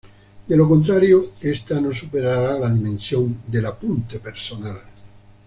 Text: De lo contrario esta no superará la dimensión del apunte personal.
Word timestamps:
De 0.47 0.57
lo 0.57 0.67
contrario 0.67 1.23
esta 1.41 1.79
no 1.79 1.93
superará 1.93 2.57
la 2.57 2.73
dimensión 2.73 3.37
del 3.45 3.67
apunte 3.67 4.17
personal. 4.17 4.81